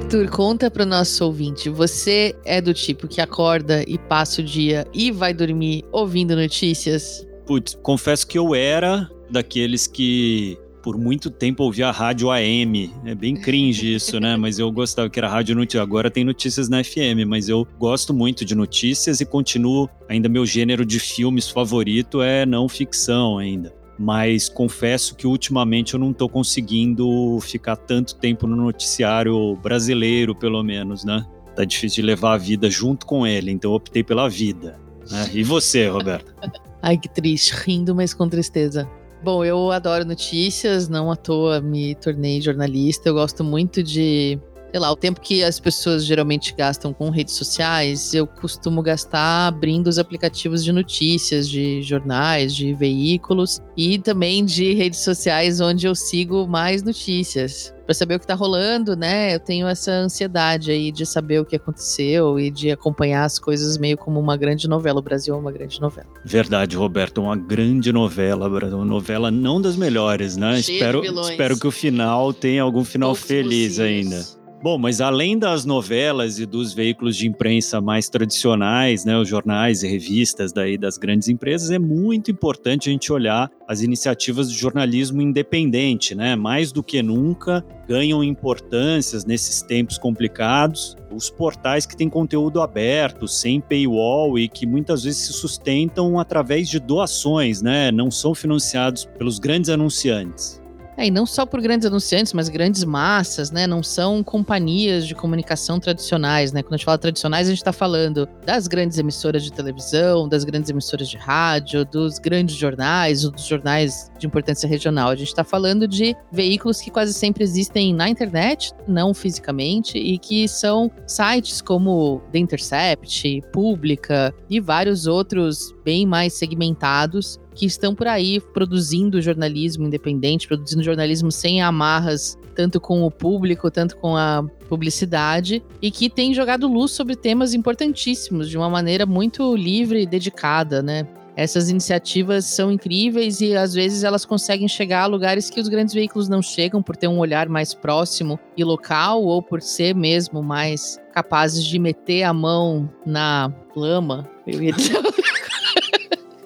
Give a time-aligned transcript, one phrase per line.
[0.00, 1.68] Arthur, conta para o nosso ouvinte.
[1.68, 7.24] Você é do tipo que acorda e passa o dia e vai dormir ouvindo notícias?
[7.46, 12.90] Putz, confesso que eu era daqueles que por muito tempo ouvia a rádio AM.
[13.04, 14.36] É bem cringe isso, né?
[14.40, 15.82] Mas eu gostava que era rádio notícias.
[15.82, 19.88] Agora tem notícias na FM, mas eu gosto muito de notícias e continuo.
[20.08, 26.00] Ainda meu gênero de filmes favorito é não ficção ainda mas confesso que ultimamente eu
[26.00, 31.26] não estou conseguindo ficar tanto tempo no noticiário brasileiro, pelo menos, né?
[31.54, 34.80] Tá difícil de levar a vida junto com ele, então eu optei pela vida.
[35.10, 35.30] Né?
[35.34, 36.34] E você, Roberto?
[36.80, 38.88] Ai, que triste, rindo, mas com tristeza.
[39.22, 43.10] Bom, eu adoro notícias, não à toa me tornei jornalista.
[43.10, 44.38] Eu gosto muito de
[44.70, 49.48] sei lá, o tempo que as pessoas geralmente gastam com redes sociais, eu costumo gastar
[49.48, 55.86] abrindo os aplicativos de notícias, de jornais, de veículos e também de redes sociais onde
[55.86, 57.74] eu sigo mais notícias.
[57.84, 59.34] Para saber o que tá rolando, né?
[59.34, 63.76] Eu tenho essa ansiedade aí de saber o que aconteceu e de acompanhar as coisas
[63.76, 65.00] meio como uma grande novela.
[65.00, 66.06] O Brasil é uma grande novela.
[66.24, 70.62] Verdade, Roberto, uma grande novela, uma novela não das melhores, né?
[70.62, 73.80] Cheio espero, espero que o final tenha algum final Poucos feliz possíveis.
[73.80, 74.39] ainda.
[74.62, 79.82] Bom, mas além das novelas e dos veículos de imprensa mais tradicionais, né, os jornais
[79.82, 84.58] e revistas daí das grandes empresas, é muito importante a gente olhar as iniciativas de
[84.58, 86.36] jornalismo independente, né?
[86.36, 90.94] Mais do que nunca ganham importâncias nesses tempos complicados.
[91.10, 96.68] Os portais que têm conteúdo aberto, sem paywall e que muitas vezes se sustentam através
[96.68, 97.90] de doações, né?
[97.90, 100.60] Não são financiados pelos grandes anunciantes.
[101.00, 103.66] É, e não só por grandes anunciantes, mas grandes massas, né?
[103.66, 106.62] Não são companhias de comunicação tradicionais, né?
[106.62, 110.44] Quando a gente fala tradicionais, a gente está falando das grandes emissoras de televisão, das
[110.44, 115.08] grandes emissoras de rádio, dos grandes jornais, dos jornais de importância regional.
[115.08, 120.18] A gente está falando de veículos que quase sempre existem na internet, não fisicamente, e
[120.18, 127.94] que são sites como The Intercept, Pública e vários outros bem mais segmentados que estão
[127.94, 134.16] por aí produzindo jornalismo independente, produzindo jornalismo sem amarras tanto com o público, tanto com
[134.16, 140.02] a publicidade, e que tem jogado luz sobre temas importantíssimos de uma maneira muito livre
[140.02, 141.06] e dedicada, né?
[141.36, 145.94] Essas iniciativas são incríveis e às vezes elas conseguem chegar a lugares que os grandes
[145.94, 150.42] veículos não chegam por ter um olhar mais próximo e local ou por ser mesmo
[150.42, 154.28] mais capazes de meter a mão na lama.
[154.46, 155.00] Eu ia dizer.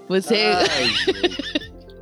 [0.08, 0.36] Você.
[0.36, 0.90] Ai,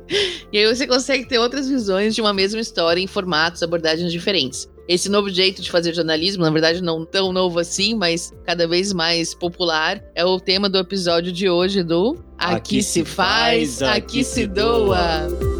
[0.51, 4.69] e aí você consegue ter outras visões de uma mesma história em formatos, abordagens diferentes.
[4.87, 8.91] Esse novo jeito de fazer jornalismo, na verdade não tão novo assim, mas cada vez
[8.91, 13.97] mais popular, é o tema do episódio de hoje do Aqui, aqui se faz, aqui,
[13.97, 15.52] aqui se doa.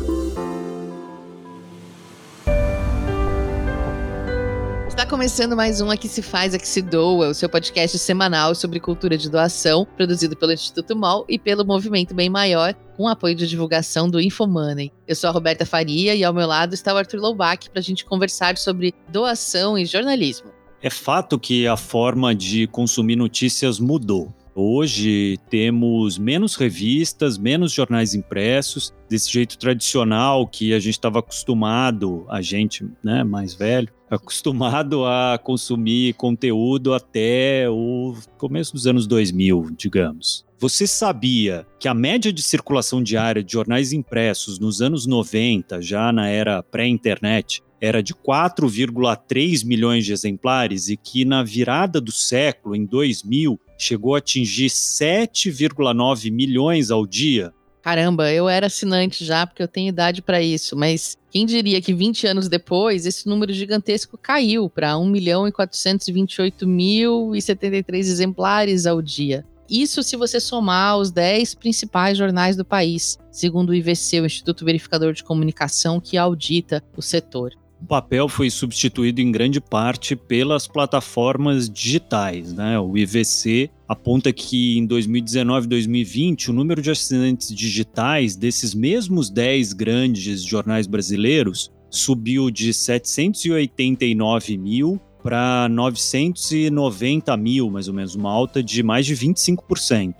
[4.94, 8.80] Está começando mais um Aqui Se Faz, Aqui Se Doa, o seu podcast semanal sobre
[8.80, 13.48] cultura de doação, produzido pelo Instituto MOL e pelo Movimento Bem Maior, com apoio de
[13.48, 14.92] divulgação do Infomoney.
[15.08, 17.84] Eu sou a Roberta Faria e ao meu lado está o Arthur Loubach para a
[17.84, 20.52] gente conversar sobre doação e jornalismo.
[20.80, 24.32] É fato que a forma de consumir notícias mudou.
[24.56, 32.26] Hoje temos menos revistas, menos jornais impressos, desse jeito tradicional que a gente estava acostumado,
[32.30, 39.72] a gente né, mais velho, acostumado a consumir conteúdo até o começo dos anos 2000,
[39.76, 40.46] digamos.
[40.60, 46.12] Você sabia que a média de circulação diária de jornais impressos nos anos 90, já
[46.12, 52.78] na era pré-internet, era de 4,3 milhões de exemplares e que na virada do século,
[52.78, 57.54] em 2000, chegou a atingir 7,9 milhões ao dia?
[57.84, 61.94] Caramba, eu era assinante já, porque eu tenho idade para isso, mas quem diria que
[61.94, 68.08] 20 anos depois esse número gigantesco caiu para 1 milhão e 428 mil e 73
[68.08, 69.46] exemplares ao dia.
[69.70, 74.64] Isso se você somar os 10 principais jornais do país, segundo o IVC, o Instituto
[74.64, 77.52] Verificador de Comunicação, que audita o setor.
[77.84, 82.54] O papel foi substituído em grande parte pelas plataformas digitais.
[82.54, 82.80] Né?
[82.80, 89.30] O IVC aponta que em 2019 e 2020 o número de assinantes digitais desses mesmos
[89.30, 98.32] 10 grandes jornais brasileiros subiu de 789 mil para 990 mil, mais ou menos, uma
[98.32, 100.16] alta de mais de 25%.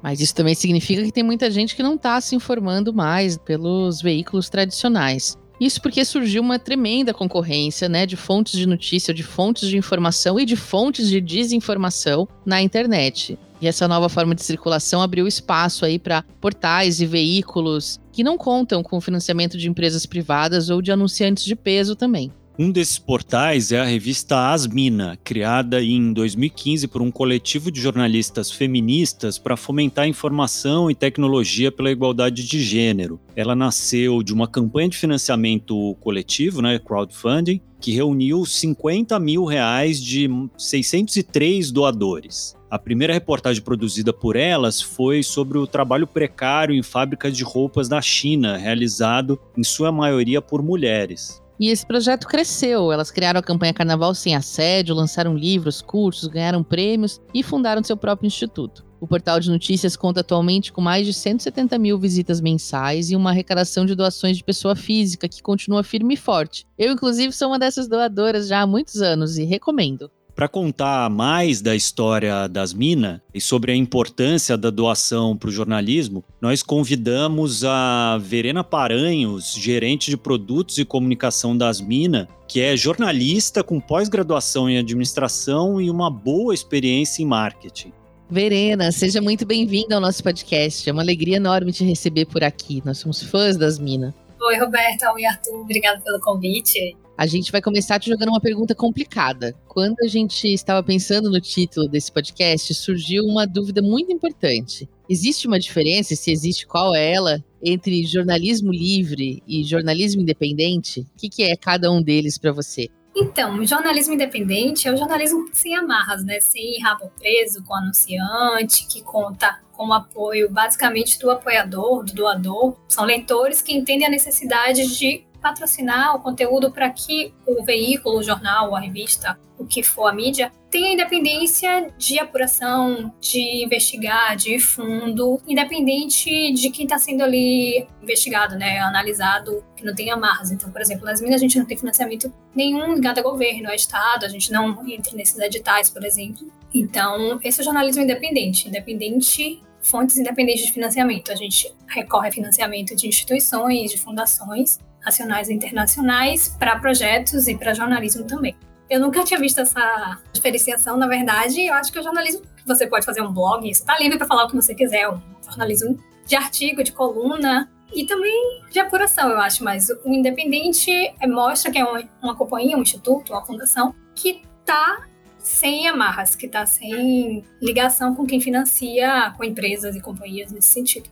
[0.00, 4.00] Mas isso também significa que tem muita gente que não está se informando mais pelos
[4.00, 5.36] veículos tradicionais.
[5.60, 10.38] Isso porque surgiu uma tremenda concorrência, né, de fontes de notícia, de fontes de informação
[10.38, 13.38] e de fontes de desinformação na internet.
[13.60, 18.38] E essa nova forma de circulação abriu espaço aí para portais e veículos que não
[18.38, 22.32] contam com o financiamento de empresas privadas ou de anunciantes de peso também.
[22.60, 28.50] Um desses portais é a revista Asmina, criada em 2015 por um coletivo de jornalistas
[28.50, 33.20] feministas para fomentar informação e tecnologia pela igualdade de gênero.
[33.36, 40.02] Ela nasceu de uma campanha de financiamento coletivo, né, crowdfunding, que reuniu 50 mil reais
[40.02, 42.56] de 603 doadores.
[42.68, 47.88] A primeira reportagem produzida por elas foi sobre o trabalho precário em fábricas de roupas
[47.88, 51.40] na China, realizado em sua maioria por mulheres.
[51.60, 52.92] E esse projeto cresceu.
[52.92, 57.96] Elas criaram a campanha Carnaval Sem Assédio, lançaram livros, cursos, ganharam prêmios e fundaram seu
[57.96, 58.86] próprio instituto.
[59.00, 63.30] O portal de notícias conta atualmente com mais de 170 mil visitas mensais e uma
[63.30, 66.66] arrecadação de doações de pessoa física que continua firme e forte.
[66.76, 70.10] Eu, inclusive, sou uma dessas doadoras já há muitos anos e recomendo.
[70.38, 75.50] Para contar mais da história das minas e sobre a importância da doação para o
[75.50, 82.76] jornalismo, nós convidamos a Verena Paranhos, gerente de produtos e comunicação das minas, que é
[82.76, 87.92] jornalista com pós-graduação em administração e uma boa experiência em marketing.
[88.30, 90.88] Verena, seja muito bem-vinda ao nosso podcast.
[90.88, 92.80] É uma alegria enorme te receber por aqui.
[92.84, 94.14] Nós somos fãs das minas.
[94.40, 95.12] Oi, Roberta.
[95.14, 95.62] Oi, Arthur.
[95.62, 96.96] Obrigada pelo convite.
[97.18, 99.52] A gente vai começar te jogando uma pergunta complicada.
[99.66, 104.88] Quando a gente estava pensando no título desse podcast, surgiu uma dúvida muito importante.
[105.08, 111.00] Existe uma diferença, se existe, qual é ela, entre jornalismo livre e jornalismo independente?
[111.00, 112.88] O que, é cada um deles para você?
[113.16, 116.38] Então, o jornalismo independente é o jornalismo sem amarras, né?
[116.38, 122.76] Sem rabo preso com anunciante, que conta com o apoio basicamente do apoiador, do doador.
[122.88, 128.22] São leitores que entendem a necessidade de patrocinar o conteúdo para que o veículo, o
[128.22, 134.58] jornal, a revista, o que for a mídia, tenha independência de apuração, de investigar, de
[134.58, 140.50] fundo, independente de quem está sendo ali investigado, né, analisado, que não tem amarras.
[140.50, 143.74] Então, por exemplo, nas Minas a gente não tem financiamento nenhum ligado a governo, a
[143.74, 146.46] Estado, a gente não entra nesses editais, por exemplo.
[146.72, 151.32] Então, esse é o jornalismo independente, independente fontes independentes de financiamento.
[151.32, 157.56] A gente recorre a financiamento de instituições, de fundações, nacionais e internacionais para projetos e
[157.56, 158.56] para jornalismo também.
[158.88, 163.04] Eu nunca tinha visto essa diferenciação, na verdade, eu acho que o jornalismo, você pode
[163.04, 166.34] fazer um blog, você está livre para falar o que você quiser, um jornalismo de
[166.36, 170.90] artigo, de coluna, e também de apuração, eu acho, mas o independente
[171.20, 175.06] é, mostra que é uma, uma companhia, um instituto, uma fundação, que está
[175.38, 181.08] sem amarras, que está sem ligação com quem financia, com empresas e companhias nesse sentido.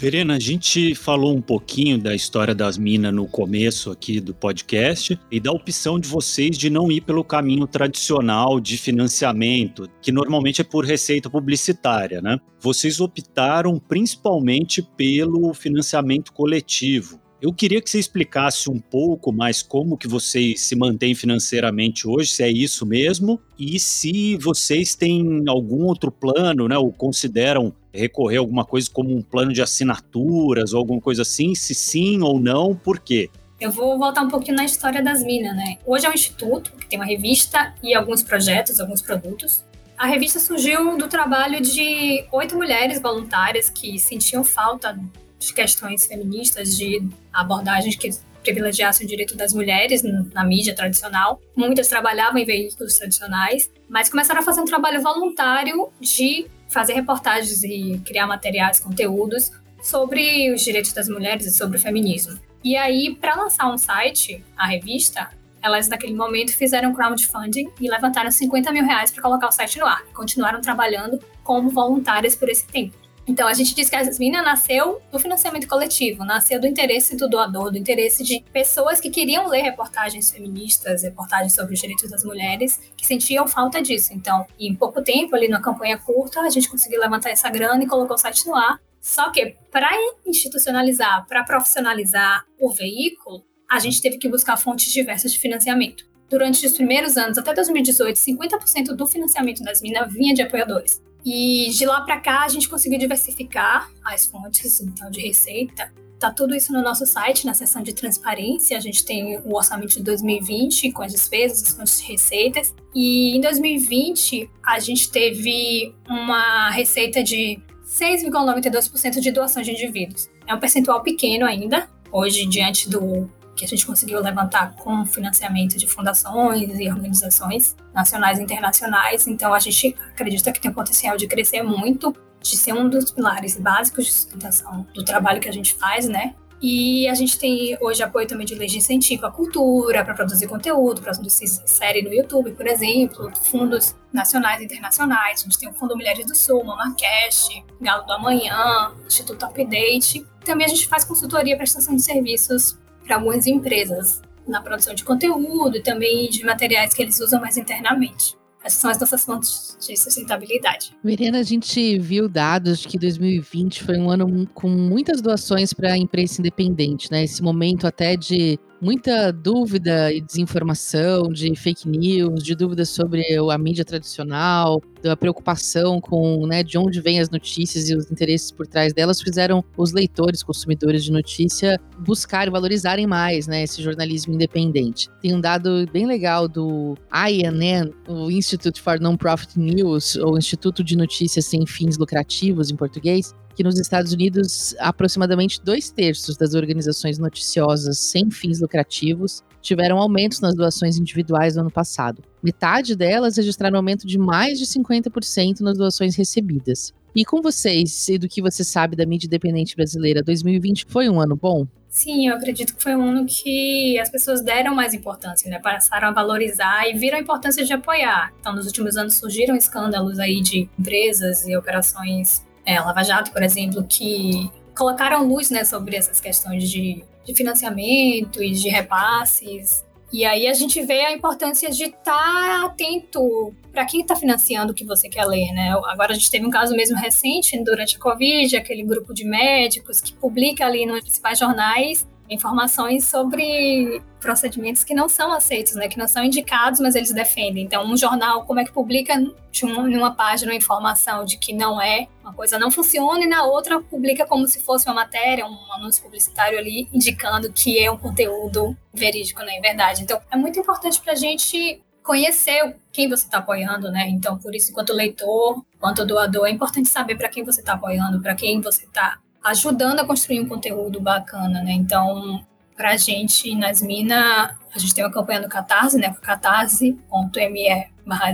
[0.00, 5.18] Verena, a gente falou um pouquinho da história das minas no começo aqui do podcast
[5.28, 10.60] e da opção de vocês de não ir pelo caminho tradicional de financiamento, que normalmente
[10.60, 12.38] é por receita publicitária, né?
[12.60, 17.20] Vocês optaram principalmente pelo financiamento coletivo.
[17.42, 22.30] Eu queria que você explicasse um pouco mais como que vocês se mantêm financeiramente hoje,
[22.30, 28.36] se é isso mesmo, e se vocês têm algum outro plano, né, ou consideram recorrer
[28.36, 32.38] a alguma coisa como um plano de assinaturas ou alguma coisa assim, se sim ou
[32.38, 33.30] não, por quê?
[33.60, 35.78] Eu vou voltar um pouquinho na história das minas, né?
[35.84, 39.64] Hoje é um instituto que tem uma revista e alguns projetos, alguns produtos.
[39.96, 44.96] A revista surgiu do trabalho de oito mulheres voluntárias que sentiam falta
[45.40, 47.02] de questões feministas, de
[47.32, 48.10] abordagens que
[48.44, 50.02] privilegiassem o direito das mulheres
[50.32, 51.40] na mídia tradicional.
[51.56, 57.62] Muitas trabalhavam em veículos tradicionais, mas começaram a fazer um trabalho voluntário de fazer reportagens
[57.62, 59.50] e criar materiais, conteúdos
[59.82, 62.38] sobre os direitos das mulheres e sobre o feminismo.
[62.62, 65.30] E aí, para lançar um site, a revista,
[65.62, 69.86] elas naquele momento fizeram crowdfunding e levantaram 50 mil reais para colocar o site no
[69.86, 70.04] ar.
[70.12, 72.96] Continuaram trabalhando como voluntárias por esse tempo.
[73.28, 77.28] Então, a gente diz que a Jasmina nasceu do financiamento coletivo, nasceu do interesse do
[77.28, 82.24] doador, do interesse de pessoas que queriam ler reportagens feministas, reportagens sobre os direitos das
[82.24, 84.14] mulheres, que sentiam falta disso.
[84.14, 87.86] Então, em pouco tempo, ali na campanha curta, a gente conseguiu levantar essa grana e
[87.86, 88.80] colocou o site no ar.
[88.98, 89.90] Só que, para
[90.26, 96.08] institucionalizar, para profissionalizar o veículo, a gente teve que buscar fontes diversas de financiamento.
[96.30, 101.06] Durante os primeiros anos, até 2018, 50% do financiamento das minas vinha de apoiadores.
[101.30, 105.92] E de lá para cá a gente conseguiu diversificar as fontes então, de receita.
[106.18, 108.78] Tá tudo isso no nosso site, na seção de transparência.
[108.78, 112.74] A gente tem o orçamento de 2020 com as despesas, as fontes de receitas.
[112.94, 120.30] E em 2020 a gente teve uma receita de 6,92% de doações de indivíduos.
[120.46, 125.76] É um percentual pequeno ainda, hoje, diante do que a gente conseguiu levantar com financiamento
[125.76, 129.26] de fundações e organizações nacionais e internacionais.
[129.26, 133.58] Então, a gente acredita que tem potencial de crescer muito, de ser um dos pilares
[133.58, 136.34] básicos de sustentação do trabalho que a gente faz, né?
[136.60, 140.48] E a gente tem hoje apoio também de leis de incentivo à cultura, para produzir
[140.48, 145.40] conteúdo, para produzir série no YouTube, por exemplo, fundos nacionais e internacionais.
[145.40, 150.26] A gente tem o Fundo Mulheres do Sul, Mamacast, Galo do Amanhã, Instituto Update.
[150.44, 152.76] Também a gente faz consultoria e prestação de serviços
[153.08, 157.56] para algumas empresas na produção de conteúdo e também de materiais que eles usam mais
[157.56, 158.36] internamente.
[158.62, 160.94] Essas são as nossas fontes de sustentabilidade.
[161.02, 165.92] Verena, a gente viu dados de que 2020 foi um ano com muitas doações para
[165.92, 167.24] a imprensa independente, né?
[167.24, 173.58] Esse momento até de muita dúvida e desinformação, de fake news, de dúvidas sobre a
[173.58, 178.66] mídia tradicional, da preocupação com né, de onde vêm as notícias e os interesses por
[178.66, 185.08] trás delas, fizeram os leitores, consumidores de notícia, buscarem, valorizarem mais né, esse jornalismo independente.
[185.20, 190.96] Tem um dado bem legal do INN, o Institute for Non-Profit News, ou Instituto de
[190.96, 197.18] Notícias Sem Fins Lucrativos em português, que nos Estados Unidos, aproximadamente dois terços das organizações
[197.18, 202.22] noticiosas sem fins lucrativos tiveram aumentos nas doações individuais no ano passado.
[202.40, 206.94] Metade delas registraram aumento de mais de 50% nas doações recebidas.
[207.16, 211.20] E com vocês, e do que você sabe da mídia independente brasileira, 2020 foi um
[211.20, 211.66] ano bom?
[211.88, 215.58] Sim, eu acredito que foi um ano que as pessoas deram mais importância, né?
[215.58, 218.32] Passaram a valorizar e viram a importância de apoiar.
[218.38, 223.42] Então, nos últimos anos surgiram escândalos aí de empresas e operações é, Lava Jato, por
[223.42, 229.82] exemplo, que colocaram luz né, sobre essas questões de, de financiamento e de repasses.
[230.12, 234.72] E aí a gente vê a importância de estar tá atento para quem está financiando
[234.72, 235.70] o que você quer ler, né?
[235.86, 240.00] Agora a gente teve um caso mesmo recente durante a Covid, aquele grupo de médicos
[240.00, 245.98] que publica ali nos principais jornais informações sobre procedimentos que não são aceitos, né, que
[245.98, 247.64] não são indicados, mas eles defendem.
[247.64, 249.14] Então, um jornal, como é que publica
[249.50, 253.44] de uma página uma informação de que não é, uma coisa não funciona, e na
[253.44, 257.96] outra publica como se fosse uma matéria, um anúncio publicitário ali, indicando que é um
[257.96, 260.02] conteúdo verídico, né, em verdade.
[260.02, 264.08] Então, é muito importante para a gente conhecer quem você está apoiando, né?
[264.08, 268.22] Então, por isso, enquanto leitor, quanto doador, é importante saber para quem você está apoiando,
[268.22, 271.72] para quem você está ajudando a construir um conteúdo bacana, né?
[271.72, 272.44] Então,
[272.76, 276.14] para a gente, nas minas, a gente tem uma campanha no Catarse, né?
[276.22, 278.32] catarse.me barra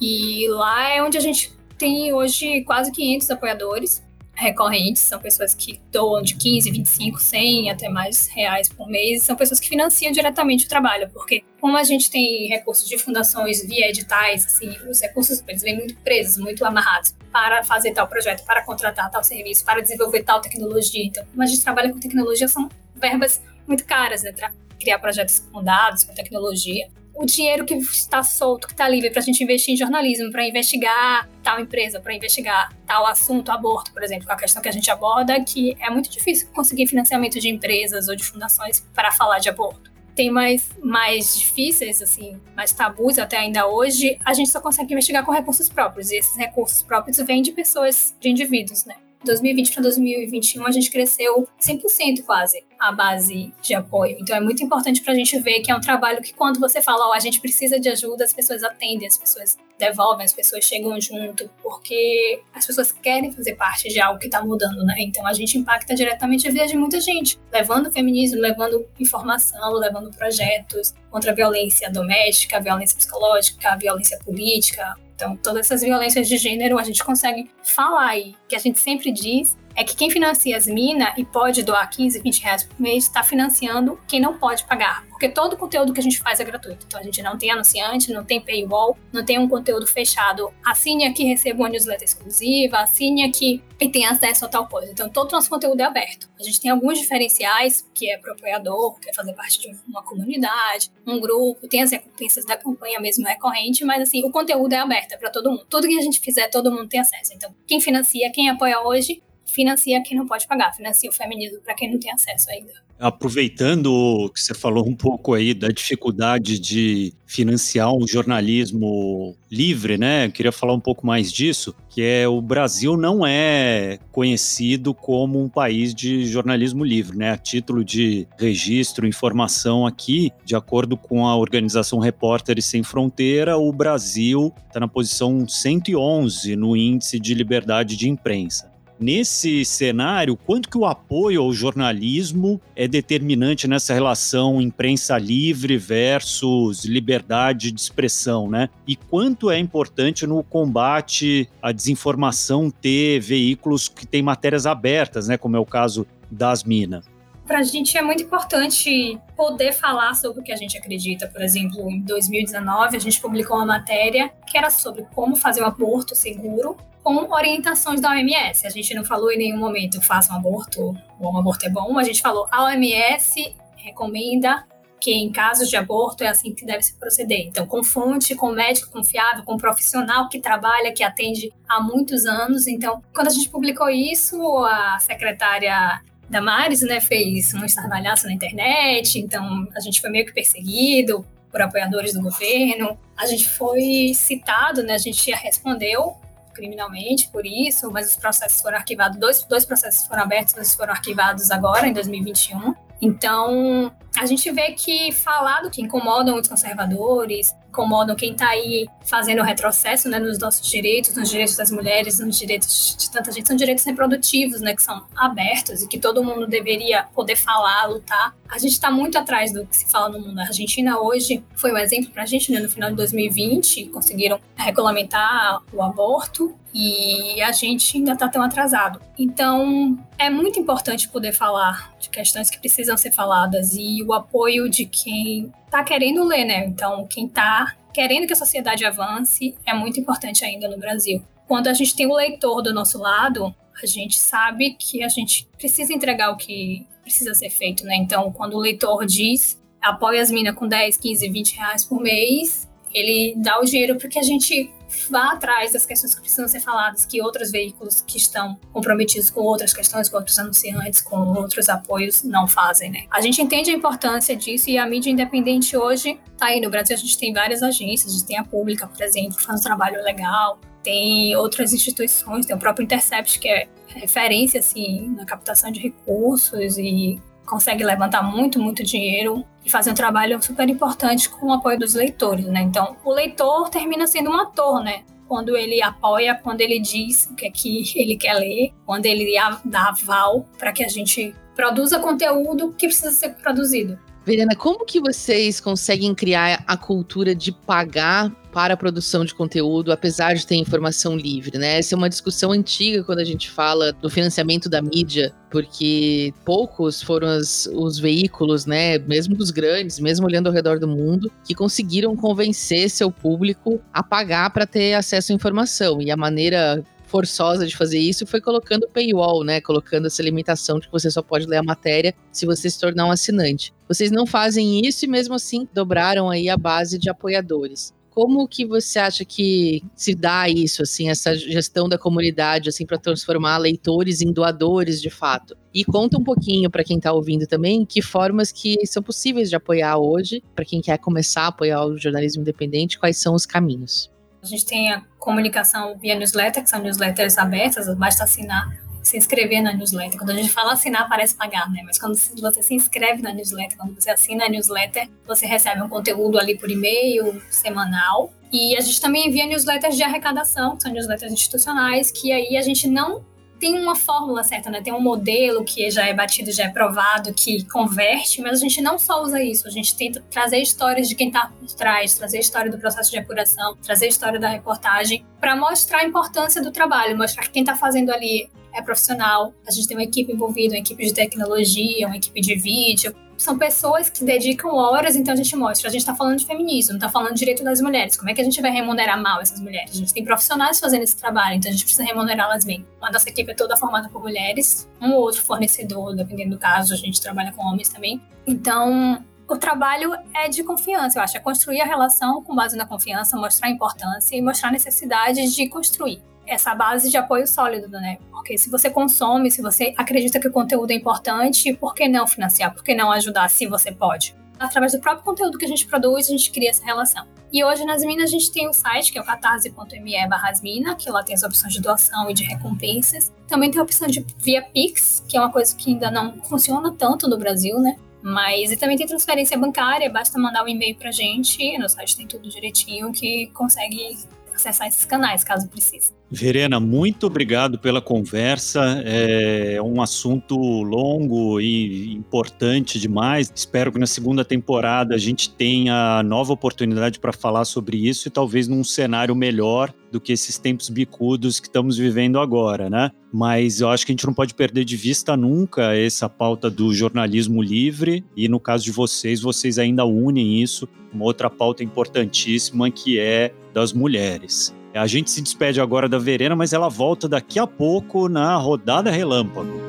[0.00, 4.05] E lá é onde a gente tem hoje quase 500 apoiadores
[4.36, 9.34] recorrentes, são pessoas que doam de 15, 25, 100 até mais reais por mês, são
[9.34, 13.88] pessoas que financiam diretamente o trabalho, porque como a gente tem recursos de fundações via
[13.88, 18.62] editais, assim, os recursos eles vêm muito presos, muito amarrados para fazer tal projeto, para
[18.64, 21.04] contratar tal serviço, para desenvolver tal tecnologia.
[21.04, 25.40] Então, como a gente trabalha com tecnologia, são verbas muito caras, né, para criar projetos
[25.50, 29.42] com dados, com tecnologia o dinheiro que está solto, que está livre para a gente
[29.42, 34.32] investir em jornalismo, para investigar tal empresa, para investigar tal assunto, aborto, por exemplo, com
[34.32, 38.14] a questão que a gente aborda, que é muito difícil conseguir financiamento de empresas ou
[38.14, 39.90] de fundações para falar de aborto.
[40.14, 45.32] Temas mais difíceis, assim, mais tabus até ainda hoje, a gente só consegue investigar com
[45.32, 46.10] recursos próprios.
[46.10, 48.94] E esses recursos próprios vêm de pessoas, de indivíduos, né?
[49.24, 54.16] 2020 para 2021 a gente cresceu 100% quase a base de apoio.
[54.20, 56.80] Então é muito importante para a gente ver que é um trabalho que quando você
[56.80, 60.64] fala, oh, a gente precisa de ajuda, as pessoas atendem, as pessoas devolvem, as pessoas
[60.64, 64.94] chegam junto, porque as pessoas querem fazer parte de algo que está mudando, né?
[64.98, 70.10] Então a gente impacta diretamente a vida de muita gente, levando feminismo, levando informação, levando
[70.10, 76.28] projetos contra a violência doméstica, a violência psicológica, a violência política, então, todas essas violências
[76.28, 80.10] de gênero a gente consegue falar e que a gente sempre diz é que quem
[80.10, 84.38] financia as minas e pode doar 15, 20 reais por mês está financiando quem não
[84.38, 85.06] pode pagar.
[85.08, 86.84] Porque todo o conteúdo que a gente faz é gratuito.
[86.86, 90.50] Então a gente não tem anunciante, não tem paywall, não tem um conteúdo fechado.
[90.64, 94.92] Assine aqui, receba uma newsletter exclusiva, assine aqui e tem acesso a tal coisa.
[94.92, 96.28] Então todo o nosso conteúdo é aberto.
[96.38, 100.02] A gente tem alguns diferenciais, que é pro apoiador, que é fazer parte de uma
[100.02, 104.78] comunidade, um grupo, tem as recompensas da campanha mesmo recorrente, mas assim, o conteúdo é
[104.78, 105.66] aberto é para todo mundo.
[105.68, 107.32] Tudo que a gente fizer, todo mundo tem acesso.
[107.34, 111.74] Então, quem financia, quem apoia hoje, financia quem não pode pagar, financia o feminismo para
[111.74, 112.72] quem não tem acesso ainda.
[112.98, 120.26] Aproveitando que você falou um pouco aí da dificuldade de financiar um jornalismo livre, né?
[120.26, 125.42] Eu queria falar um pouco mais disso, que é o Brasil não é conhecido como
[125.42, 127.32] um país de jornalismo livre, né?
[127.32, 133.70] A título de registro, informação aqui, de acordo com a organização Repórteres Sem Fronteira, o
[133.72, 138.75] Brasil está na posição 111 no índice de liberdade de imprensa.
[138.98, 146.84] Nesse cenário, quanto que o apoio ao jornalismo é determinante nessa relação imprensa livre versus
[146.84, 148.70] liberdade de expressão, né?
[148.86, 155.36] E quanto é importante no combate à desinformação ter veículos que têm matérias abertas, né?
[155.36, 157.04] Como é o caso das minas.
[157.46, 161.28] Para a gente é muito importante poder falar sobre o que a gente acredita.
[161.28, 165.66] Por exemplo, em 2019, a gente publicou uma matéria que era sobre como fazer um
[165.66, 166.76] aborto seguro
[167.06, 168.66] com orientações da OMS.
[168.66, 171.96] A gente não falou em nenhum momento faça um aborto, ou um aborto é bom,
[172.00, 174.66] a gente falou a OMS recomenda
[175.00, 177.46] que em casos de aborto é assim que deve se proceder.
[177.46, 182.66] Então, com fonte, com médico confiável, com profissional que trabalha, que atende há muitos anos.
[182.66, 189.20] Então, quando a gente publicou isso, a secretária Damares, né, fez um estardalhaço na internet,
[189.20, 192.98] então a gente foi meio que perseguido por apoiadores do governo.
[193.16, 196.16] A gente foi citado, né, a gente respondeu
[196.56, 200.92] criminalmente por isso, mas os processos foram arquivados, dois, dois processos foram abertos, mas foram
[200.92, 202.74] arquivados agora, em 2021.
[203.00, 208.86] Então, a gente vê que falar do que incomodam os conservadores, incomodam quem está aí
[209.04, 213.46] fazendo retrocesso né, nos nossos direitos, nos direitos das mulheres, nos direitos de tanta gente,
[213.46, 218.34] são direitos reprodutivos, né, que são abertos e que todo mundo deveria poder falar, lutar.
[218.48, 220.38] A gente está muito atrás do que se fala no mundo.
[220.38, 224.40] A Argentina hoje foi um exemplo para a gente, né, no final de 2020, conseguiram
[224.56, 229.00] regulamentar o aborto e a gente ainda está tão atrasado.
[229.18, 234.68] Então, é muito importante poder falar de questões que precisam ser faladas e o apoio
[234.68, 236.64] de quem está querendo ler, né?
[236.66, 241.22] Então, quem está querendo que a sociedade avance é muito importante ainda no Brasil.
[241.48, 245.48] Quando a gente tem o leitor do nosso lado, a gente sabe que a gente
[245.56, 247.96] precisa entregar o que precisa ser feito, né?
[247.96, 252.65] Então, quando o leitor diz apoia as minas com 10, 15, 20 reais por mês,
[252.96, 254.72] ele dá o dinheiro porque a gente
[255.10, 259.40] vá atrás das questões que precisam ser faladas, que outros veículos que estão comprometidos com
[259.40, 263.04] outras questões, com outros anunciantes, com outros apoios, não fazem, né?
[263.10, 266.96] A gente entende a importância disso e a mídia independente hoje tá aí no Brasil,
[266.96, 269.62] a gente tem várias agências, a gente tem a Pública, por exemplo, que faz um
[269.62, 275.70] trabalho legal, tem outras instituições, tem o próprio Intercept, que é referência, assim, na captação
[275.70, 281.46] de recursos e consegue levantar muito, muito dinheiro e fazer um trabalho super importante com
[281.46, 282.60] o apoio dos leitores, né?
[282.60, 285.04] Então, o leitor termina sendo um ator, né?
[285.28, 289.32] Quando ele apoia, quando ele diz o que é que ele quer ler, quando ele
[289.64, 293.98] dá aval para que a gente produza conteúdo que precisa ser produzido.
[294.24, 299.92] Verena, como que vocês conseguem criar a cultura de pagar para a produção de conteúdo,
[299.92, 301.78] apesar de ter informação livre, né?
[301.78, 307.02] Essa é uma discussão antiga quando a gente fala do financiamento da mídia, porque poucos
[307.02, 311.54] foram as, os veículos, né, mesmo dos grandes, mesmo olhando ao redor do mundo, que
[311.54, 316.00] conseguiram convencer seu público a pagar para ter acesso à informação.
[316.00, 319.60] E a maneira forçosa de fazer isso foi colocando paywall, né?
[319.60, 323.04] Colocando essa limitação de que você só pode ler a matéria se você se tornar
[323.04, 323.70] um assinante.
[323.86, 327.94] Vocês não fazem isso e mesmo assim dobraram aí a base de apoiadores.
[328.16, 332.96] Como que você acha que se dá isso, assim, essa gestão da comunidade, assim, para
[332.96, 335.54] transformar leitores em doadores de fato?
[335.74, 339.56] E conta um pouquinho para quem está ouvindo também que formas que são possíveis de
[339.56, 344.10] apoiar hoje, para quem quer começar a apoiar o jornalismo independente, quais são os caminhos?
[344.42, 349.62] A gente tem a comunicação via newsletter, que são newsletters abertas, basta assinar, se inscrever
[349.62, 350.18] na newsletter.
[350.18, 351.82] Quando a gente fala assinar, parece pagar, né?
[351.84, 355.88] Mas quando você se inscreve na newsletter, quando você assina a newsletter, você recebe um
[355.88, 358.32] conteúdo ali por e-mail semanal.
[358.52, 362.62] E a gente também envia newsletters de arrecadação, que são newsletters institucionais, que aí a
[362.62, 363.24] gente não
[363.58, 364.82] tem uma fórmula certa, né?
[364.82, 368.82] Tem um modelo que já é batido, já é provado, que converte, mas a gente
[368.82, 372.38] não só usa isso, a gente tenta trazer histórias de quem está por trás, trazer
[372.38, 377.16] história do processo de apuração, trazer história da reportagem, para mostrar a importância do trabalho,
[377.16, 380.80] mostrar que quem está fazendo ali é profissional, a gente tem uma equipe envolvida, uma
[380.80, 385.54] equipe de tecnologia, uma equipe de vídeo, são pessoas que dedicam horas, então a gente
[385.56, 385.88] mostra.
[385.88, 388.16] A gente está falando de feminismo, não está falando de direito das mulheres.
[388.16, 389.90] Como é que a gente vai remunerar mal essas mulheres?
[389.90, 392.86] A gente tem profissionais fazendo esse trabalho, então a gente precisa remunerá-las bem.
[393.00, 396.94] A nossa equipe é toda formada por mulheres, um ou outro fornecedor, dependendo do caso,
[396.94, 398.20] a gente trabalha com homens também.
[398.46, 402.86] Então, o trabalho é de confiança, eu acho, é construir a relação com base na
[402.86, 407.88] confiança, mostrar a importância e mostrar a necessidade de construir essa base de apoio sólido,
[407.88, 408.18] né?
[408.30, 412.26] Porque se você consome, se você acredita que o conteúdo é importante, por que não
[412.26, 412.72] financiar?
[412.74, 414.34] Por que não ajudar se você pode?
[414.58, 417.26] Através do próprio conteúdo que a gente produz, a gente cria essa relação.
[417.52, 420.94] E hoje nas Minas a gente tem o um site, que é o catarse.me barrasmina,
[420.96, 423.32] que lá tem as opções de doação e de recompensas.
[423.46, 426.92] Também tem a opção de via Pix, que é uma coisa que ainda não funciona
[426.92, 427.96] tanto no Brasil, né?
[428.22, 432.26] Mas e também tem transferência bancária, basta mandar um e-mail pra gente, no site tem
[432.26, 434.18] tudo direitinho, que consegue
[434.52, 436.15] acessar esses canais, caso precise.
[436.28, 439.00] Verena, muito obrigado pela conversa.
[439.04, 443.50] É um assunto longo e importante demais.
[443.54, 448.30] Espero que na segunda temporada a gente tenha nova oportunidade para falar sobre isso e
[448.30, 453.12] talvez num cenário melhor do que esses tempos bicudos que estamos vivendo agora, né?
[453.32, 456.92] Mas eu acho que a gente não pode perder de vista nunca essa pauta do
[456.92, 462.90] jornalismo livre e no caso de vocês, vocês ainda unem isso uma outra pauta importantíssima
[462.90, 464.75] que é das mulheres.
[464.96, 469.10] A gente se despede agora da Verena, mas ela volta daqui a pouco na rodada
[469.10, 469.85] relâmpago.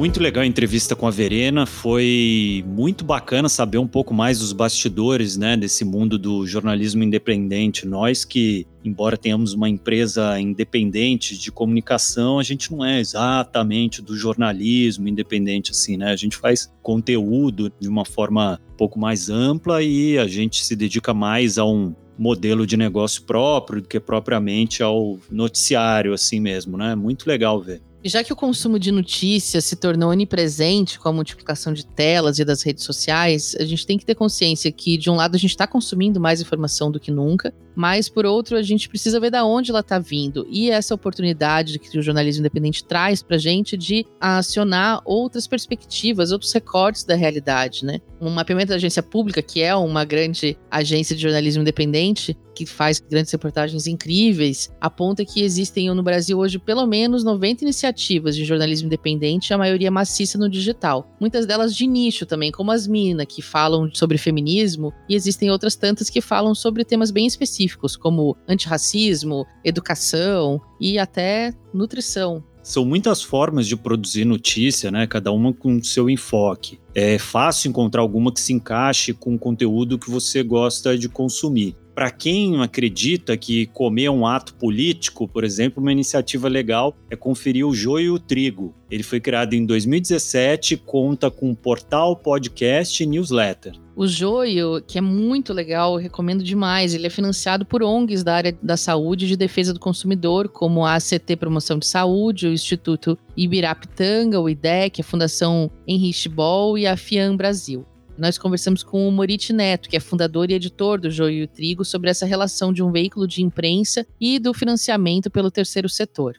[0.00, 4.50] Muito legal a entrevista com a Verena, foi muito bacana saber um pouco mais dos
[4.50, 7.86] bastidores, né, desse mundo do jornalismo independente.
[7.86, 14.16] Nós que, embora tenhamos uma empresa independente de comunicação, a gente não é exatamente do
[14.16, 16.10] jornalismo independente assim, né?
[16.10, 20.74] A gente faz conteúdo de uma forma um pouco mais ampla e a gente se
[20.74, 26.78] dedica mais a um modelo de negócio próprio do que propriamente ao noticiário assim mesmo,
[26.78, 26.94] né?
[26.94, 27.82] Muito legal ver.
[28.02, 32.44] Já que o consumo de notícias se tornou onipresente com a multiplicação de telas e
[32.46, 35.50] das redes sociais, a gente tem que ter consciência que, de um lado, a gente
[35.50, 39.44] está consumindo mais informação do que nunca, mas, por outro, a gente precisa ver da
[39.44, 40.46] onde ela está vindo.
[40.50, 46.32] E essa oportunidade que o jornalismo independente traz para a gente de acionar outras perspectivas,
[46.32, 48.00] outros recortes da realidade, né?
[48.18, 53.00] Um mapeamento da agência pública, que é uma grande agência de jornalismo independente, que faz
[53.00, 58.86] grandes reportagens incríveis, aponta que existem no Brasil hoje pelo menos 90 iniciativas de jornalismo
[58.86, 61.10] independente, a maioria maciça no digital.
[61.18, 65.74] Muitas delas de nicho também, como as Mina, que falam sobre feminismo, e existem outras
[65.74, 72.44] tantas que falam sobre temas bem específicos, como antirracismo, educação e até nutrição.
[72.62, 75.06] São muitas formas de produzir notícia, né?
[75.06, 76.78] Cada uma com seu enfoque.
[76.94, 81.74] É fácil encontrar alguma que se encaixe com o conteúdo que você gosta de consumir.
[82.00, 87.14] Para quem acredita que comer é um ato político, por exemplo, uma iniciativa legal é
[87.14, 88.74] conferir o Joio e o Trigo.
[88.90, 93.74] Ele foi criado em 2017, conta com portal, podcast e newsletter.
[93.94, 96.94] O Joio, que é muito legal, recomendo demais.
[96.94, 100.86] Ele é financiado por ONGs da área da saúde e de defesa do consumidor, como
[100.86, 106.86] a ACT Promoção de Saúde, o Instituto Ibirapitanga, o IDEC, a Fundação Henrique Ball e
[106.86, 107.84] a FIAM Brasil
[108.20, 111.48] nós conversamos com o Morit Neto, que é fundador e editor do Joio e o
[111.48, 116.36] Trigo, sobre essa relação de um veículo de imprensa e do financiamento pelo terceiro setor.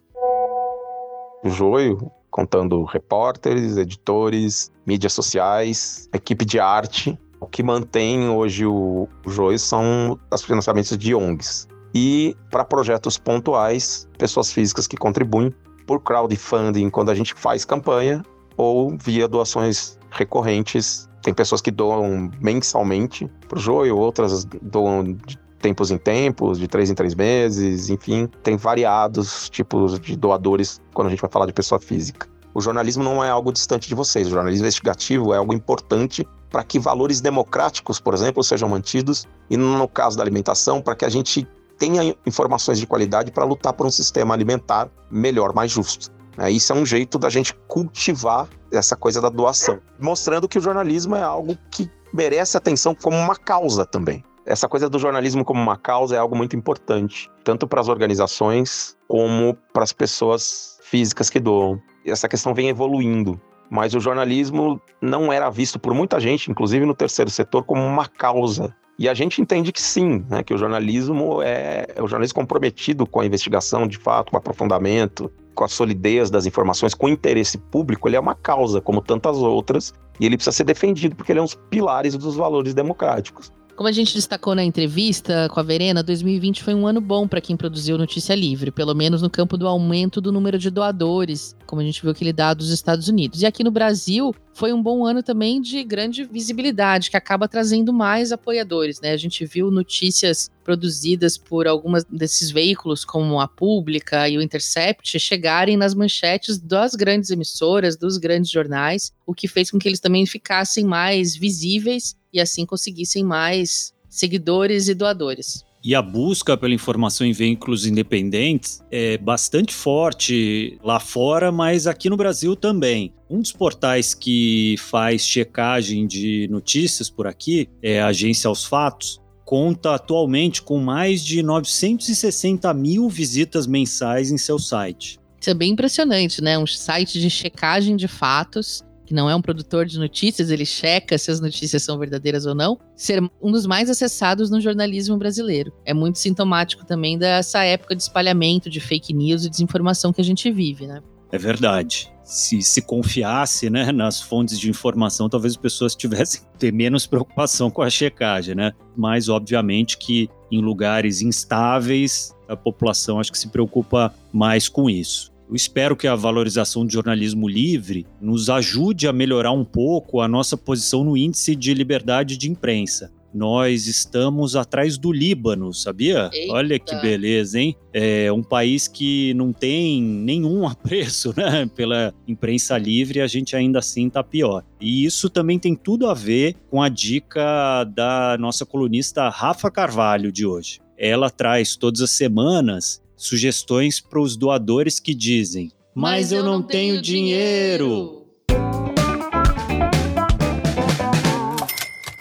[1.44, 7.20] O Joio, contando repórteres, editores, mídias sociais, equipe de arte.
[7.40, 11.68] O que mantém hoje o, Joio são os financiamentos de ONGs.
[11.96, 15.52] E para projetos pontuais, pessoas físicas que contribuem
[15.88, 18.22] por crowdfunding quando a gente faz campanha
[18.56, 25.38] ou via doações recorrentes tem pessoas que doam mensalmente para o joio, outras doam de
[25.62, 31.08] tempos em tempos, de três em três meses, enfim, tem variados tipos de doadores quando
[31.08, 32.28] a gente vai falar de pessoa física.
[32.54, 36.64] O jornalismo não é algo distante de vocês, o jornalismo investigativo é algo importante para
[36.64, 41.10] que valores democráticos, por exemplo, sejam mantidos e no caso da alimentação, para que a
[41.10, 46.12] gente tenha informações de qualidade para lutar por um sistema alimentar melhor, mais justo.
[46.38, 50.62] É, isso é um jeito da gente cultivar essa coisa da doação, mostrando que o
[50.62, 54.24] jornalismo é algo que merece atenção como uma causa também.
[54.46, 58.98] Essa coisa do jornalismo como uma causa é algo muito importante, tanto para as organizações
[59.08, 61.80] como para as pessoas físicas que doam.
[62.06, 63.40] Essa questão vem evoluindo,
[63.70, 68.08] mas o jornalismo não era visto por muita gente, inclusive no terceiro setor, como uma
[68.08, 68.76] causa.
[68.98, 73.06] E a gente entende que sim, né, que o jornalismo é, é o jornalismo comprometido
[73.06, 77.10] com a investigação, de fato, com o aprofundamento, com a solidez das informações, com o
[77.10, 81.32] interesse público, ele é uma causa, como tantas outras, e ele precisa ser defendido porque
[81.32, 83.52] ele é um dos pilares dos valores democráticos.
[83.82, 87.42] Como a gente destacou na entrevista com a Verena, 2020 foi um ano bom para
[87.42, 91.82] quem produziu notícia livre, pelo menos no campo do aumento do número de doadores, como
[91.82, 93.42] a gente viu aquele dado dos Estados Unidos.
[93.42, 97.92] E aqui no Brasil, foi um bom ano também de grande visibilidade, que acaba trazendo
[97.92, 99.14] mais apoiadores, né?
[99.14, 105.18] A gente viu notícias produzidas por algumas desses veículos, como a Pública e o Intercept,
[105.18, 110.00] chegarem nas manchetes das grandes emissoras, dos grandes jornais, o que fez com que eles
[110.00, 115.64] também ficassem mais visíveis e assim conseguissem mais seguidores e doadores.
[115.84, 122.08] E a busca pela informação em veículos independentes é bastante forte lá fora, mas aqui
[122.08, 123.12] no Brasil também.
[123.28, 129.20] Um dos portais que faz checagem de notícias por aqui é a Agência aos Fatos.
[129.44, 135.20] Conta atualmente com mais de 960 mil visitas mensais em seu site.
[135.40, 136.60] Isso é bem impressionante, né?
[136.60, 141.18] Um site de checagem de fatos que não é um produtor de notícias, ele checa
[141.18, 145.74] se as notícias são verdadeiras ou não, ser um dos mais acessados no jornalismo brasileiro.
[145.84, 150.24] É muito sintomático também dessa época de espalhamento de fake news e desinformação que a
[150.24, 151.04] gente vive, né?
[151.30, 152.10] É verdade.
[152.24, 157.70] Se se confiasse né, nas fontes de informação, talvez as pessoas tivessem ter menos preocupação
[157.70, 158.72] com a checagem, né?
[158.96, 165.31] Mas, obviamente, que em lugares instáveis, a população acho que se preocupa mais com isso.
[165.52, 170.28] Eu espero que a valorização do jornalismo livre nos ajude a melhorar um pouco a
[170.28, 173.12] nossa posição no índice de liberdade de imprensa.
[173.34, 176.30] Nós estamos atrás do Líbano, sabia?
[176.32, 176.54] Eita.
[176.54, 177.76] Olha que beleza, hein?
[177.92, 183.80] É um país que não tem nenhum apreço né, pela imprensa livre, a gente ainda
[183.80, 184.64] assim está pior.
[184.80, 190.32] E isso também tem tudo a ver com a dica da nossa colunista Rafa Carvalho
[190.32, 190.80] de hoje.
[190.98, 197.02] Ela traz todas as semanas sugestões para os doadores que dizem: Mas, eu, não tenho
[197.02, 198.26] dinheiro.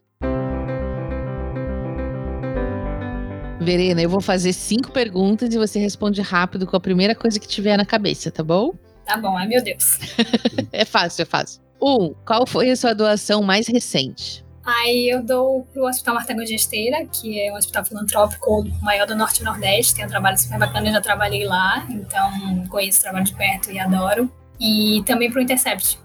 [3.64, 7.48] Verena, eu vou fazer cinco perguntas e você responde rápido com a primeira coisa que
[7.48, 8.74] tiver na cabeça, tá bom?
[9.06, 9.98] Tá bom, ai meu Deus.
[10.70, 11.62] é fácil, é fácil.
[11.80, 14.44] Um, qual foi a sua doação mais recente?
[14.64, 19.14] Aí eu dou pro Hospital Martagão de Esteira, que é um hospital filantrópico maior do
[19.14, 19.94] Norte e Nordeste.
[19.94, 23.70] Tem um trabalho super bacana, eu já trabalhei lá, então conheço o trabalho de perto
[23.70, 24.30] e adoro.
[24.58, 25.98] E também pro Intercept,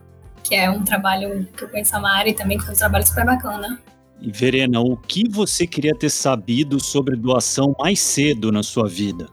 [0.43, 3.25] que é um trabalho que eu conheço a Mari também, que é um trabalho super
[3.25, 3.79] bacana.
[4.21, 9.27] Verena, o que você queria ter sabido sobre doação mais cedo na sua vida?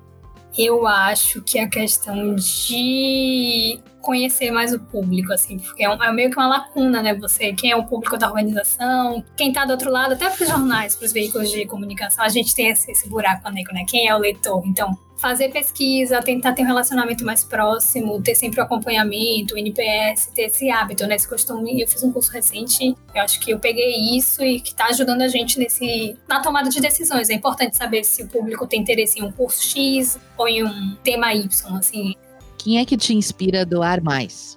[0.56, 6.12] Eu acho que a questão de conhecer mais o público, assim, porque é, um, é,
[6.12, 7.14] meio que uma lacuna, né?
[7.16, 10.48] Você, quem é o público da organização, quem tá do outro lado, até para os
[10.48, 13.84] jornais, para os veículos de comunicação, a gente tem esse, esse buraco né?
[13.86, 14.62] Quem é o leitor?
[14.64, 20.26] Então, fazer pesquisa, tentar ter um relacionamento mais próximo, ter sempre o acompanhamento, o NPS,
[20.34, 21.16] ter esse hábito, né?
[21.16, 21.80] Esse costume.
[21.80, 25.22] Eu fiz um curso recente, eu acho que eu peguei isso e que está ajudando
[25.22, 27.30] a gente nesse na tomada de decisões.
[27.30, 30.96] É importante saber se o público tem interesse em um curso X ou em um
[31.02, 32.14] tema Y, assim.
[32.58, 34.55] Quem é que te inspira a doar mais?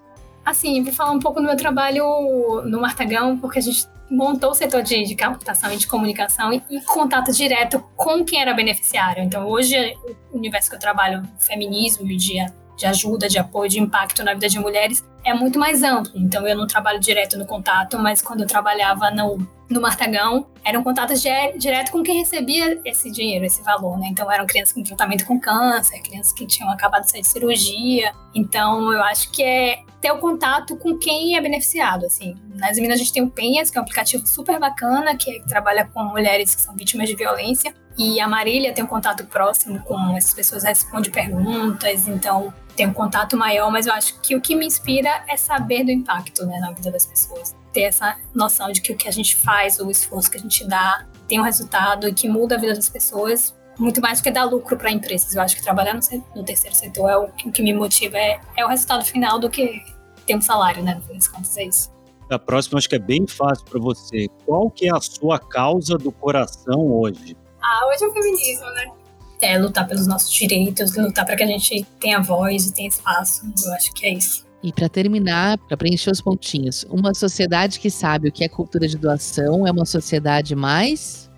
[0.49, 2.03] Assim, vou falar um pouco do meu trabalho
[2.65, 6.59] no Martagão, porque a gente montou o setor de, de captação e de comunicação e,
[6.71, 9.21] e, contato direto com quem era beneficiário.
[9.21, 9.75] Então, hoje,
[10.33, 12.17] o universo que eu trabalho, feminismo, de,
[12.75, 16.13] de ajuda, de apoio, de impacto na vida de mulheres, é muito mais amplo.
[16.15, 19.37] Então, eu não trabalho direto no contato, mas quando eu trabalhava no,
[19.69, 24.07] no Martagão, eram contatos direto com quem recebia esse dinheiro, esse valor, né?
[24.09, 28.13] Então, eram crianças com tratamento com câncer, crianças que tinham acabado de sair de cirurgia.
[28.33, 32.35] Então, eu acho que é ter o contato com quem é beneficiado, assim.
[32.55, 35.85] Nas Minas a gente tem o Penhas, que é um aplicativo super bacana, que trabalha
[35.85, 37.73] com mulheres que são vítimas de violência.
[37.97, 42.93] E a Marília tem um contato próximo com essas pessoas, responde perguntas, então tem um
[42.93, 46.59] contato maior, mas eu acho que o que me inspira é saber do impacto né,
[46.59, 47.53] na vida das pessoas.
[47.73, 50.65] Ter essa noção de que o que a gente faz, o esforço que a gente
[50.65, 54.31] dá, tem um resultado e que muda a vida das pessoas, muito mais do que
[54.31, 55.33] dar lucro para empresas.
[55.33, 56.01] Eu acho que trabalhar no,
[56.35, 59.39] no, terceiro setor é o que, o que me motiva, é, é, o resultado final
[59.39, 59.81] do que
[60.27, 60.95] ter um salário, né?
[60.95, 61.91] No fim das contas, é isso.
[62.29, 64.27] A próxima acho que é bem fácil para você.
[64.45, 67.35] Qual que é a sua causa do coração hoje?
[67.61, 68.91] Ah, hoje é o feminismo, né?
[69.41, 73.51] É lutar pelos nossos direitos, lutar para que a gente tenha voz e tenha espaço.
[73.65, 74.45] Eu acho que é isso.
[74.61, 78.85] E para terminar, para preencher os pontinhos, uma sociedade que sabe o que é cultura
[78.85, 81.28] de doação é uma sociedade mais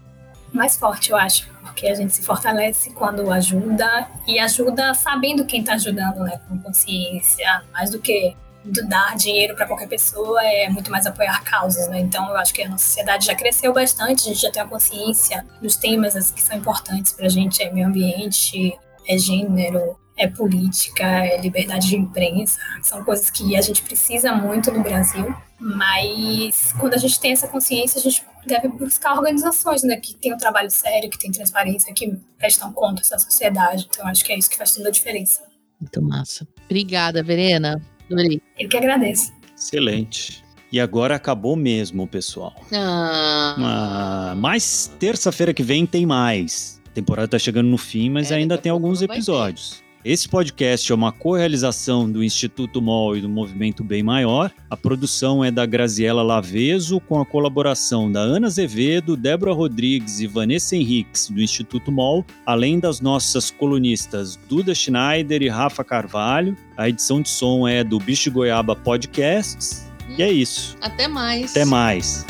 [0.51, 1.49] mais forte, eu acho.
[1.61, 6.39] Porque a gente se fortalece quando ajuda e ajuda sabendo quem está ajudando, né?
[6.47, 11.87] Com consciência, mais do que dar dinheiro para qualquer pessoa é muito mais apoiar causas,
[11.87, 11.99] né?
[11.99, 14.67] Então eu acho que a nossa sociedade já cresceu bastante, a gente já tem a
[14.67, 18.77] consciência dos temas que são importantes para a gente, é meio ambiente,
[19.07, 24.71] é gênero, é política, é liberdade de imprensa, são coisas que a gente precisa muito
[24.71, 29.95] no Brasil, mas quando a gente tem essa consciência, a gente deve buscar organizações né,
[29.97, 33.87] que têm um trabalho sério, que têm transparência, que prestam conta dessa sociedade.
[33.89, 35.41] Então acho que é isso que faz toda a diferença.
[35.79, 36.47] Muito massa.
[36.65, 37.81] Obrigada, Verena.
[38.05, 38.41] Adorei.
[38.59, 39.31] Eu que agradeço.
[39.55, 40.43] Excelente.
[40.71, 42.55] E agora acabou mesmo, pessoal.
[42.73, 43.55] Ah.
[43.59, 46.81] Ah, mas terça-feira que vem tem mais.
[46.87, 49.83] A temporada tá chegando no fim, mas É, ainda tem alguns episódios.
[50.03, 54.51] Esse podcast é uma co-realização do Instituto MOL e do Movimento Bem Maior.
[54.67, 60.25] A produção é da Graziela Laveso, com a colaboração da Ana Azevedo, Débora Rodrigues e
[60.25, 66.57] Vanessa Henriques, do Instituto MOL, além das nossas colunistas Duda Schneider e Rafa Carvalho.
[66.75, 69.87] A edição de som é do Bicho Goiaba Podcasts.
[70.17, 70.75] E é isso.
[70.81, 71.51] Até mais.
[71.51, 72.25] Até mais.